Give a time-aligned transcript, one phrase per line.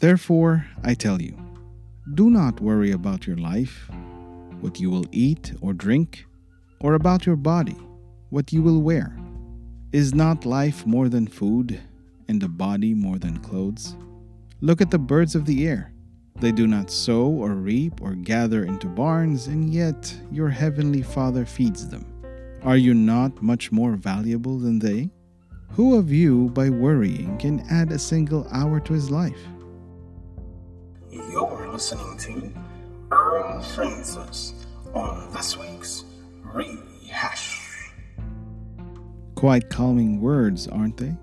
[0.00, 1.36] Therefore, I tell you,
[2.14, 3.90] do not worry about your life,
[4.60, 6.24] what you will eat or drink,
[6.80, 7.76] or about your body,
[8.30, 9.16] what you will wear.
[9.92, 11.80] Is not life more than food,
[12.28, 13.96] and the body more than clothes?
[14.60, 15.92] Look at the birds of the air.
[16.36, 21.44] They do not sow or reap or gather into barns, and yet your heavenly Father
[21.44, 22.06] feeds them.
[22.62, 25.10] Are you not much more valuable than they?
[25.70, 29.40] Who of you, by worrying, can add a single hour to his life?
[31.26, 32.52] You're listening to
[33.10, 34.54] Earl Francis
[34.94, 36.04] on this week's
[36.42, 37.90] Rehash.
[39.34, 41.16] Quite calming words, aren't they?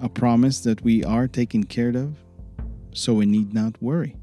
[0.00, 2.16] A promise that we are taken care of,
[2.92, 4.16] so we need not worry.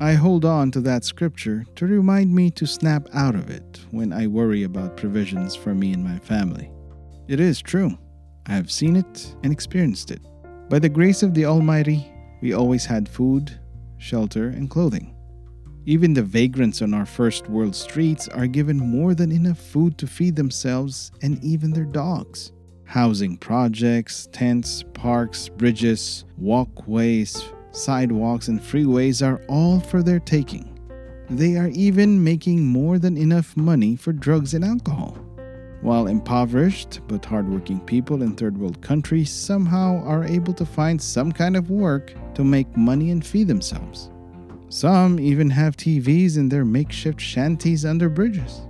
[0.00, 4.12] I hold on to that scripture to remind me to snap out of it when
[4.12, 6.70] I worry about provisions for me and my family.
[7.26, 7.98] It is true.
[8.46, 10.22] I have seen it and experienced it.
[10.70, 13.58] By the grace of the Almighty, we always had food,
[13.98, 15.14] shelter, and clothing.
[15.86, 20.06] Even the vagrants on our first world streets are given more than enough food to
[20.06, 22.52] feed themselves and even their dogs.
[22.84, 30.70] Housing projects, tents, parks, bridges, walkways, sidewalks, and freeways are all for their taking.
[31.28, 35.18] They are even making more than enough money for drugs and alcohol.
[35.84, 41.30] While impoverished but hardworking people in third world countries somehow are able to find some
[41.30, 44.10] kind of work to make money and feed themselves.
[44.70, 48.62] Some even have TVs in their makeshift shanties under bridges.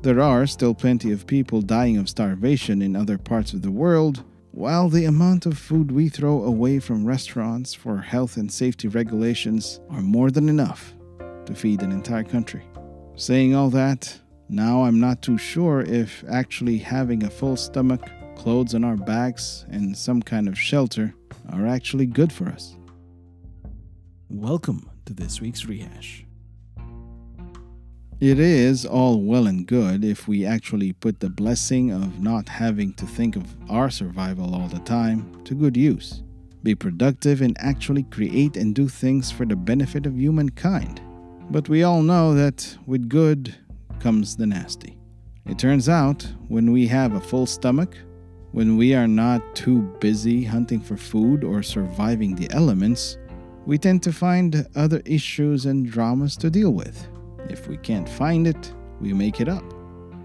[0.00, 4.24] There are still plenty of people dying of starvation in other parts of the world,
[4.52, 9.80] while the amount of food we throw away from restaurants for health and safety regulations
[9.90, 10.94] are more than enough
[11.44, 12.62] to feed an entire country.
[13.16, 18.74] Saying all that, now I'm not too sure if actually having a full stomach, clothes
[18.74, 21.14] on our backs, and some kind of shelter
[21.50, 22.76] are actually good for us.
[24.30, 26.24] Welcome to this week's rehash.
[28.20, 32.94] It is all well and good if we actually put the blessing of not having
[32.94, 36.22] to think of our survival all the time to good use.
[36.62, 41.00] Be productive and actually create and do things for the benefit of humankind.
[41.50, 43.54] But we all know that with good
[44.00, 44.98] comes the nasty.
[45.46, 47.96] It turns out when we have a full stomach,
[48.52, 53.16] when we are not too busy hunting for food or surviving the elements,
[53.64, 57.06] we tend to find other issues and dramas to deal with.
[57.48, 59.64] If we can't find it, we make it up.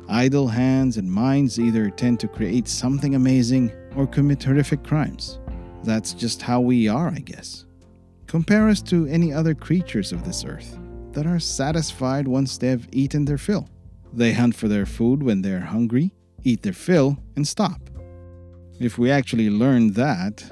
[0.09, 5.39] Idle hands and minds either tend to create something amazing or commit horrific crimes.
[5.83, 7.65] That's just how we are, I guess.
[8.27, 10.79] Compare us to any other creatures of this earth
[11.13, 13.69] that are satisfied once they have eaten their fill.
[14.13, 16.13] They hunt for their food when they're hungry,
[16.43, 17.89] eat their fill, and stop.
[18.79, 20.43] If we actually learned that,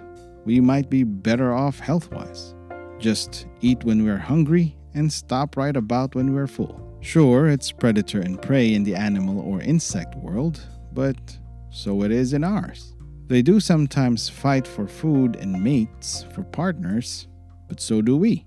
[0.45, 2.55] we might be better off health wise.
[2.99, 6.97] Just eat when we're hungry and stop right about when we're full.
[7.01, 10.61] Sure, it's predator and prey in the animal or insect world,
[10.93, 11.37] but
[11.71, 12.95] so it is in ours.
[13.27, 17.27] They do sometimes fight for food and mates for partners,
[17.67, 18.45] but so do we.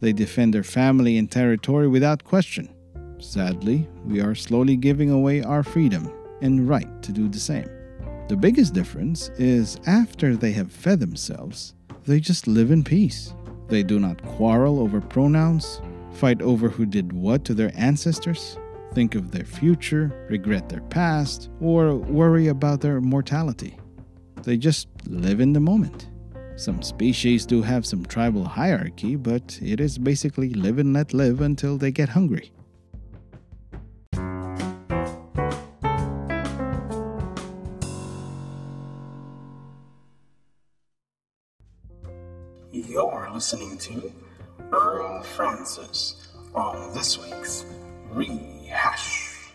[0.00, 2.68] They defend their family and territory without question.
[3.18, 6.12] Sadly, we are slowly giving away our freedom
[6.42, 7.68] and right to do the same.
[8.28, 11.74] The biggest difference is after they have fed themselves,
[12.06, 13.32] they just live in peace.
[13.68, 15.80] They do not quarrel over pronouns,
[16.12, 18.58] fight over who did what to their ancestors,
[18.92, 23.78] think of their future, regret their past, or worry about their mortality.
[24.42, 26.08] They just live in the moment.
[26.56, 31.42] Some species do have some tribal hierarchy, but it is basically live and let live
[31.42, 32.50] until they get hungry.
[42.72, 44.10] You're listening to
[44.72, 47.66] Earl Francis on this week's
[48.10, 49.52] Rehash.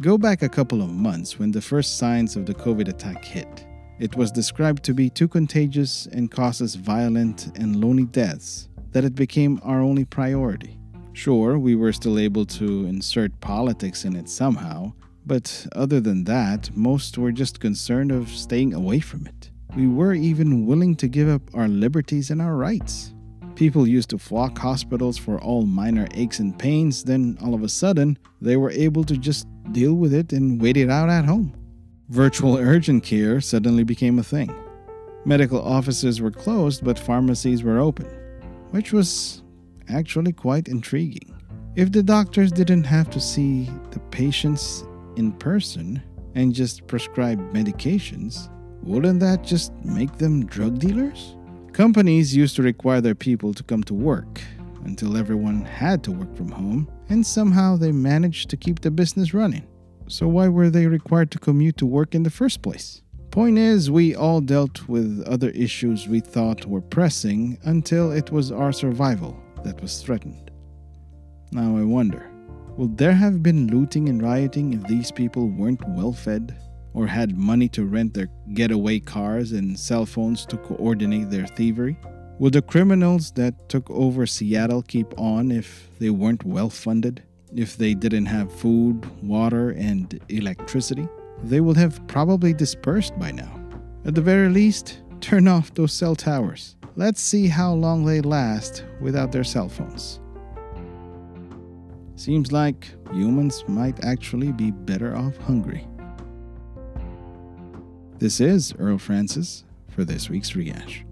[0.00, 3.66] Go back a couple of months when the first signs of the COVID attack hit.
[3.98, 9.14] It was described to be too contagious and causes violent and lonely deaths that it
[9.14, 10.78] became our only priority.
[11.14, 14.92] Sure, we were still able to insert politics in it somehow,
[15.24, 19.50] but other than that, most were just concerned of staying away from it.
[19.74, 23.14] We were even willing to give up our liberties and our rights.
[23.54, 27.68] People used to flock hospitals for all minor aches and pains, then all of a
[27.68, 31.54] sudden, they were able to just deal with it and wait it out at home.
[32.08, 34.54] Virtual urgent care suddenly became a thing.
[35.24, 38.06] Medical offices were closed, but pharmacies were open,
[38.70, 39.42] which was
[39.88, 41.34] actually quite intriguing.
[41.74, 44.84] If the doctors didn't have to see the patients
[45.16, 46.00] in person
[46.36, 48.50] and just prescribe medications,
[48.84, 51.34] wouldn't that just make them drug dealers?
[51.72, 54.40] Companies used to require their people to come to work
[54.84, 59.34] until everyone had to work from home, and somehow they managed to keep the business
[59.34, 59.66] running.
[60.08, 63.02] So, why were they required to commute to work in the first place?
[63.30, 68.52] Point is, we all dealt with other issues we thought were pressing until it was
[68.52, 70.50] our survival that was threatened.
[71.52, 72.30] Now I wonder
[72.76, 76.56] will there have been looting and rioting if these people weren't well fed?
[76.94, 81.98] Or had money to rent their getaway cars and cell phones to coordinate their thievery?
[82.38, 87.22] Would the criminals that took over Seattle keep on if they weren't well funded?
[87.56, 91.08] If they didn't have food, water, and electricity?
[91.42, 93.60] they would have probably dispersed by now.
[94.04, 96.76] At the very least, turn off those cell towers.
[96.96, 100.20] Let's see how long they last without their cell phones.
[102.16, 105.86] Seems like humans might actually be better off hungry.
[108.18, 111.04] This is Earl Francis for this week's Rehash.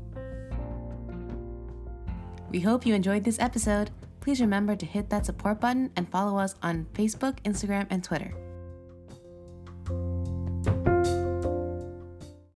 [2.51, 3.91] We hope you enjoyed this episode.
[4.25, 8.33] Please remember to hit that support button and follow us on Facebook, Instagram, and Twitter.